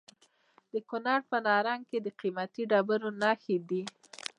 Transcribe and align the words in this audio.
د 0.73 0.75
کونړ 0.89 1.17
په 1.29 1.37
نرنګ 1.45 1.81
کې 1.89 1.97
د 2.01 2.07
قیمتي 2.19 2.63
ډبرو 2.71 3.09
نښې 3.21 3.57
دي. 3.69 3.81